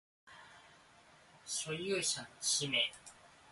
[1.45, 2.91] 所有者の氏名